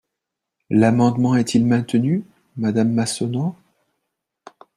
L’amendement 0.71 1.35
est-il 1.35 1.63
maintenu, 1.63 2.25
madame 2.57 2.91
Massonneau? 2.91 3.55